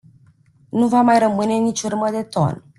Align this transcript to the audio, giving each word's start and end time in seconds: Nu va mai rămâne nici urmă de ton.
Nu 0.69 0.87
va 0.87 1.01
mai 1.01 1.19
rămâne 1.19 1.53
nici 1.53 1.81
urmă 1.81 2.09
de 2.09 2.23
ton. 2.23 2.63